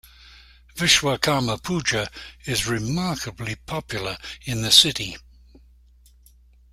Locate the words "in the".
4.47-4.71